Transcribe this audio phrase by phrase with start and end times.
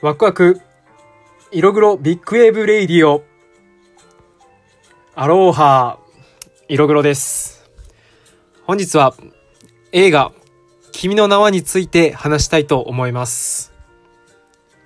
[0.00, 0.60] ワクワク、
[1.50, 3.24] 色黒ビッグウェーブレイディオ。
[5.16, 5.98] アローハ
[6.68, 7.68] 色黒です。
[8.62, 9.16] 本日は
[9.90, 10.30] 映画、
[10.92, 13.72] 君の名はについて話したいと思います。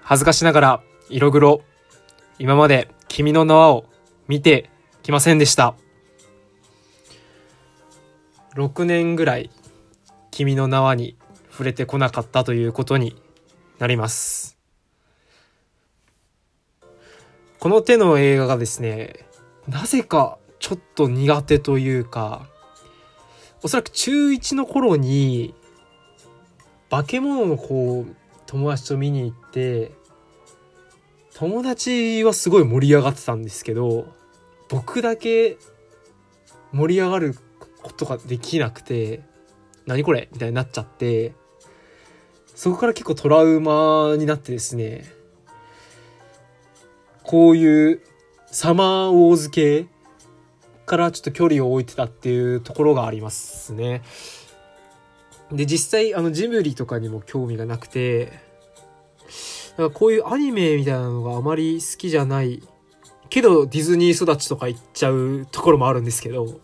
[0.00, 1.60] 恥ずかしながら、色黒、
[2.40, 3.84] 今まで君の名はを
[4.26, 4.70] 見て
[5.04, 5.76] きませんでした。
[8.56, 9.50] 6年ぐらい、
[10.32, 11.16] 君の名はに
[11.48, 13.14] 触れてこなかったということに
[13.78, 14.55] なります。
[17.66, 19.26] この手の映画がですね、
[19.66, 22.46] なぜかちょっと苦手というか、
[23.60, 25.52] おそらく中1の頃に、
[26.90, 28.06] 化け物の子を
[28.46, 29.90] 友達と見に行って、
[31.34, 34.06] 友達はすごい盛り上がってたんですけど、
[34.68, 35.56] 僕だけ
[36.70, 37.34] 盛り上がる
[37.82, 39.24] ことができなくて、
[39.86, 41.34] 何これみたいになっちゃって、
[42.54, 45.15] そこから結構トラウマになってですね、
[47.26, 48.00] こういう
[48.46, 49.86] サマーウォーズ系
[50.86, 54.02] からちょっと距離を置いてたっていうところがありますね。
[55.50, 58.32] で、実際、あの、ジブリとかにも興味がなくて、
[59.76, 62.62] だかこういうアニメみたいなのがあまり好きじゃない、
[63.28, 66.60] けどディズニー育ちとか行っちゃうところもあるんですけど、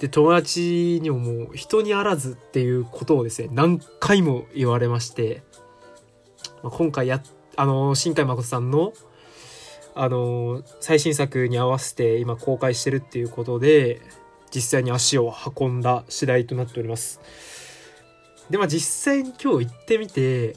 [0.00, 5.42] で、友達にももう人にあらずっていうことをですね、何回も言われまして、
[6.62, 7.22] まあ、今回や、
[7.54, 8.92] あの、新海誠さんの
[9.98, 14.02] あの最新作に合わせて今公開してるっていうことで
[14.54, 17.20] 実際に足を運んだ次第となっております。
[18.50, 20.56] でまあ実際に今日行ってみて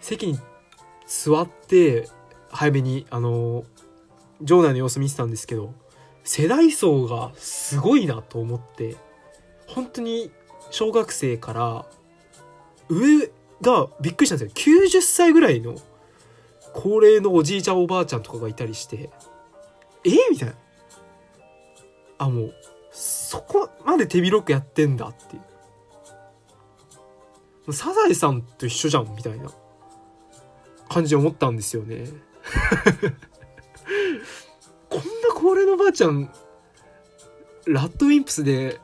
[0.00, 0.38] 席に
[1.06, 2.08] 座って
[2.50, 3.64] 早めにあの
[4.40, 5.74] 場内の様子見てたんですけど
[6.24, 8.96] 世代層がすごいなと思って
[9.66, 10.30] 本当に
[10.70, 11.86] 小学生から
[12.88, 14.86] 上がびっくりしたんですよ。
[14.86, 15.76] 90歳ぐらいの
[16.80, 19.10] 高齢のおじいちゃんおばあちゃんとかがいたりして。
[20.04, 20.10] え？
[20.30, 20.54] みたいな。
[22.18, 22.54] あもう
[22.92, 25.40] そこまで手広くやってんだってい
[27.66, 27.72] う。
[27.72, 29.50] サザエさんと一緒じゃんみたいな。
[30.88, 32.04] 感じで思ったんですよね。
[34.88, 36.32] こんな高齢のおばあちゃん
[37.66, 38.80] ラッドウィンプスで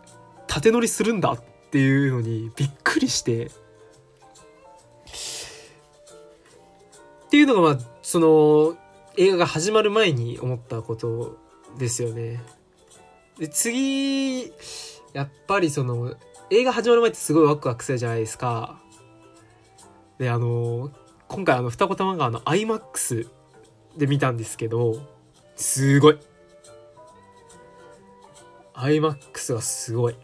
[0.48, 3.50] 縦乗りするんだっていうのにびっくりして
[7.34, 8.76] っていうのがまあその
[9.16, 11.36] 映画が始まる前に思ったこと
[11.76, 12.40] ですよね。
[13.40, 14.52] で次
[15.12, 16.14] やっぱりその
[16.50, 18.80] 映画始まる前ってすごいワクワクするじゃないですか。
[20.18, 20.92] であの
[21.26, 23.28] 今回あの二子玉川の iMAX
[23.96, 25.02] で見たんですけど
[25.56, 26.18] すごい
[28.74, 30.16] iMAX はすごい。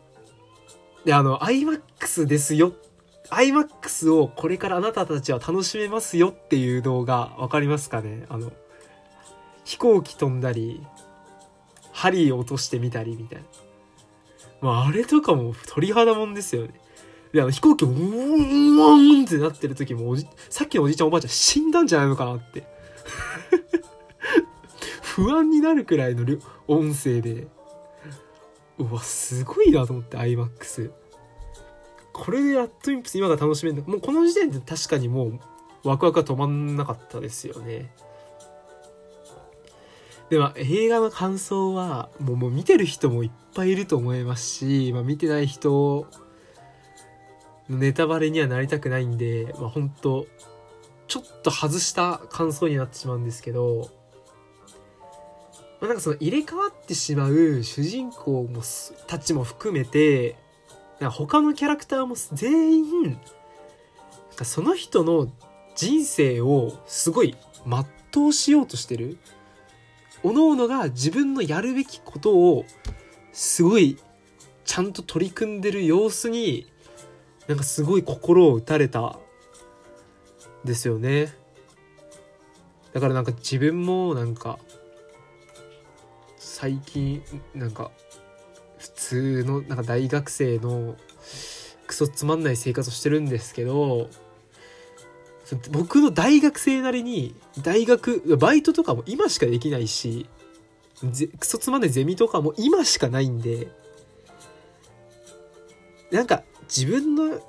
[1.04, 2.72] であの iMAX ですよっ
[3.30, 8.26] iMAX をこれからあなたたちは楽しめますよっていう動画わかりますかね？
[8.28, 8.52] あの
[9.64, 10.84] 飛行機飛んだり
[11.92, 13.44] 針落としてみたりみたいな。
[14.60, 16.74] まああれとかも鳥肌もんですよね。
[17.32, 20.16] で、あの飛行機もうーんってなってる時も
[20.48, 22.64] さっきのおじいちゃんおばあちゃん死んだんじゃないのかなって
[25.02, 26.24] 不安になるくらいの
[26.66, 27.46] 音声で。
[28.78, 30.90] うわ、すごいなと思って iMAX。
[32.12, 35.40] これでやっとインプス今が楽しめるもうこの時点で確かにもう
[35.84, 37.90] ワクワクが止まんなかったですよね。
[40.28, 46.06] でも映画の感想はもうもう見てる人もいっぱいいると思いますし、まあ、見てない人
[47.68, 50.26] のネタバレにはなりたくないんで、まあ、本当
[51.08, 53.90] ちょっと外した感想になってしまうんですけど、
[55.80, 58.62] まあ、なんかその入れ替わってしまう主人公も
[59.08, 60.36] たちも含めて
[61.08, 63.20] 他のキャラクターも全員
[64.42, 65.32] その人の
[65.74, 67.36] 人生をすごい
[68.12, 69.18] 全うしようとしてる。
[70.22, 72.66] 各々が自分のやるべきことを
[73.32, 73.96] すごい
[74.64, 76.70] ちゃんと取り組んでる様子に
[77.48, 79.18] なんかすごい心を打たれた
[80.64, 81.32] ですよね。
[82.92, 84.58] だからなんか自分もなんか
[86.36, 87.22] 最近
[87.54, 87.90] なんか
[89.10, 90.96] 通のなんか大学生の
[91.88, 94.08] クソつまんない生活をしてるんですけど
[95.72, 100.26] 僕の大学生なりに大学バイトとかも今しかできないし
[101.40, 103.66] クソつまんないゼミとかも今しかないんで
[106.12, 107.40] なんか自分の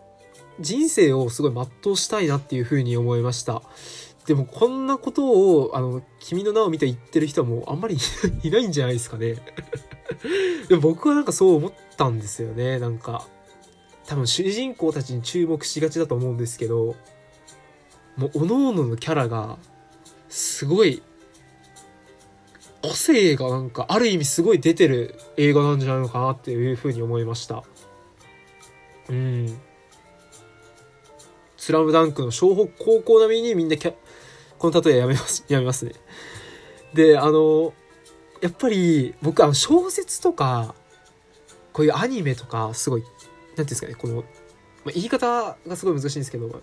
[0.60, 3.62] 人生をすごい全うしたいなっていうふうに思いました。
[4.25, 7.97] でもこんなことをあの君の名を見て言ってる人はもうあんまり
[8.44, 9.35] いないんじゃないですかね。
[10.69, 12.79] でも僕はなんかそう思ったんですよね。
[12.79, 13.27] なんか、
[14.06, 16.95] 多分主人公たちに注目しがちだと思うんですけど、
[18.15, 19.57] もう各々のキャラが
[20.29, 21.01] すごい
[22.81, 27.63] 個性がなんかある意味すごい出てる映画なんじゃないのかなっていうふうに思いました。
[29.09, 29.59] うん。
[31.57, 33.94] スラムダンクの湘北高校並みにみんなキャ
[34.62, 35.94] この例えやめます やめますね。
[36.94, 37.74] であの
[38.42, 40.75] やっぱり僕あの小説とか
[41.74, 43.18] こういうアニメとかすごい何てい
[43.62, 44.22] うんですかねこの、ま
[44.88, 46.62] あ、言い方がすごい難しいんですけど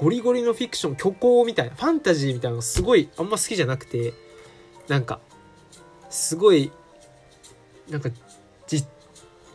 [0.00, 4.14] ゴリゴリのフィクション虚構みたいなファンタジーみたいなのすごいあんま好きじゃなくて
[4.88, 5.20] なんか
[6.08, 6.72] すごい
[7.90, 8.08] なんか
[8.66, 8.82] じ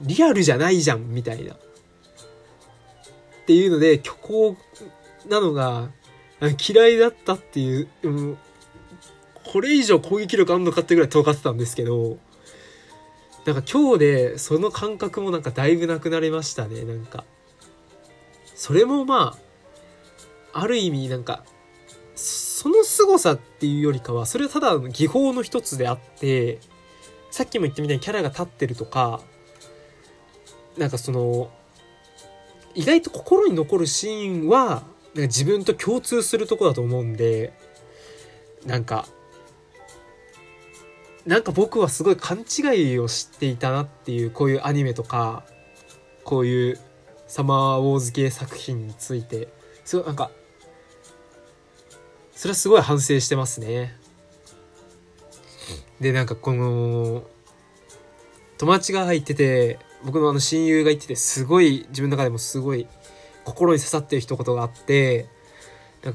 [0.02, 1.56] リアルじゃないじゃんみたいな。
[1.56, 1.58] っ
[3.48, 4.56] ていうので虚構
[5.28, 5.90] なのが
[6.42, 8.38] 嫌いだったっていう、うん、
[9.44, 12.18] これ以上攻撃力あんのかってぐらい尖ってたんですけど
[13.46, 17.24] なんか今日でその感覚もなんかだいぶなくなりましたねなんか。
[18.56, 19.38] それもま
[20.54, 21.44] あある意味なんか
[22.16, 26.60] その凄さっていうよりかはそれはただ技法の一つであって
[27.30, 29.22] さっきも言ったみたいにキャラが立ってるとか
[30.78, 31.52] なんかその
[32.74, 34.84] 意外と心に残るシーンは
[35.16, 37.54] なんか自分と共通するとこだと思うんで
[38.66, 39.08] なんか
[41.26, 45.44] なんか僕はすごい勘違いをしていたなっていうこういうアニメとか
[46.24, 46.80] こういう
[47.28, 49.48] サマーウォーズ系作品について
[49.86, 50.30] すごいなんか
[52.34, 53.96] それはすごい反省してますね。
[56.02, 57.24] でなんかこの
[58.58, 62.88] 友達が入ってて僕のあの親友が言っててすごい自分の中でもすごい
[63.46, 65.28] 心に刺さってる一言があって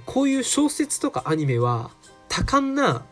[0.07, 1.91] こういう小説とかアニメは
[2.29, 3.05] 多感な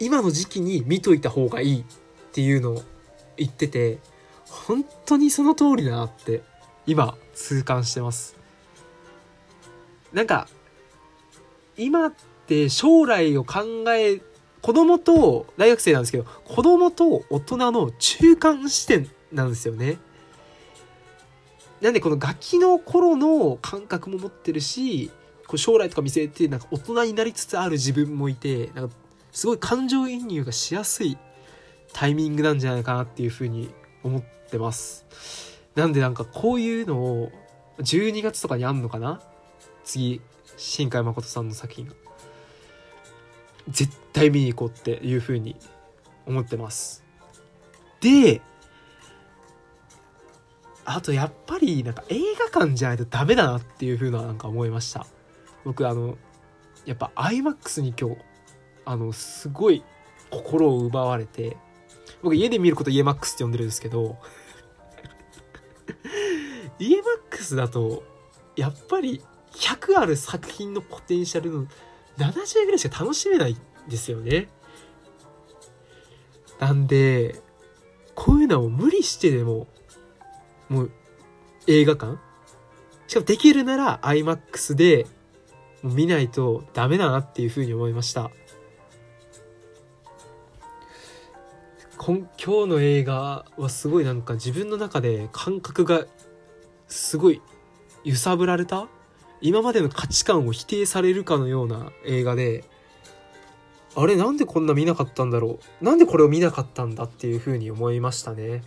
[0.00, 1.84] 今の時期に見といた方がいいっ
[2.32, 2.82] ていうのを
[3.36, 3.98] 言ってて
[4.46, 6.42] 本当にその通りだなって
[6.86, 8.36] 今痛感してます。
[10.12, 10.48] なんか
[11.76, 12.12] 今っ
[12.46, 14.20] て将来を考え
[14.62, 19.98] 子供と大学生なんですけど子供と大人の中間視点なんですよね。
[21.84, 25.10] なんでこのガキの頃の感覚も持ってるし
[25.46, 28.94] こう将来とか見据えてなんか大人になりつつある自分もいてなんか
[29.32, 31.18] すごい感情移入がしやすい
[31.92, 33.68] タイミングなんじゃないかなっていうふうに
[34.02, 35.04] 思ってます。
[35.74, 37.30] なんでなんかこういうのを
[37.80, 39.20] 12月とかにあんのかな？
[39.84, 40.22] 次、
[40.56, 41.92] 新海誠さんの作品が。
[43.68, 45.56] 絶対見に行こうっていうふうに
[46.24, 47.04] 思ってます。
[48.00, 48.40] で、
[50.84, 52.20] あとやっぱりなんか映
[52.52, 55.06] 画館じゃないとダメだなっていうふうななんか思いました。
[55.64, 56.18] 僕あの、
[56.84, 58.16] やっぱ IMAX に今日
[58.84, 59.82] あの、すごい
[60.30, 61.56] 心を奪われて、
[62.22, 64.18] 僕家で見ることイエマックスって呼んでるんですけど、
[66.78, 68.02] イエマックスだと、
[68.56, 69.22] やっぱり
[69.52, 71.66] 100ある作品のポテンシャルの
[72.18, 73.58] 70ぐらいしか楽しめないん
[73.88, 74.48] ですよね。
[76.58, 77.40] なんで、
[78.14, 79.66] こういうのを無理してでも、
[80.68, 80.90] もう
[81.66, 82.18] 映画館？
[83.06, 85.06] しかもできるなら IMAX で
[85.82, 88.30] 見ないとダメだなっていうふうに思いました。
[92.06, 96.04] 今日の映画はすごいなんか自分の中で感覚が
[96.86, 97.40] すごい
[98.04, 98.88] 揺さぶられた？
[99.40, 102.64] 今までの価値観を否定されるかのような映画で
[103.94, 105.84] あれなんでこんな見なかったんだろう？
[105.84, 108.62] なんでこれを見なかったんだっていうふうに思いましたね。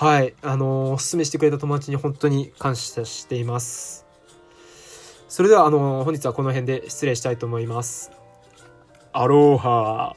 [0.00, 0.32] はい。
[0.42, 4.06] あのー、おすすめしてくれた友達に本当に感謝しています。
[5.28, 8.12] それではあのー、本日はこの辺で失礼したいと思います。
[9.12, 10.14] アローハ